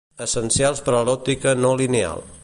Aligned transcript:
Essencials 0.25 0.81
per 0.87 0.95
a 0.99 1.03
l’òptica 1.09 1.53
no 1.63 1.75
lineal. 1.83 2.25